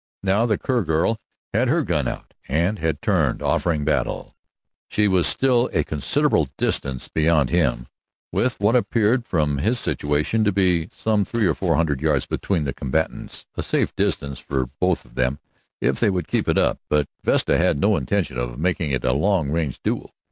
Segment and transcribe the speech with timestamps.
[0.23, 1.19] Now the Kerr girl
[1.53, 4.35] had her gun out, and had turned, offering battle.
[4.89, 7.85] She was still a considerable distance beyond him,
[8.31, 12.63] with what appeared from his situation to be some three or four hundred yards between
[12.63, 15.37] the combatants, a safe distance for both of them
[15.81, 16.57] if they would keep it.
[16.89, 20.15] But Vesta had no intention of making it a long range duel.